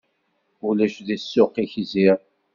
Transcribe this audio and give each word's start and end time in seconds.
Ulac 0.67 0.95
deg 1.07 1.19
ssuq-ik 1.23 1.73
ziɣ! 1.91 2.17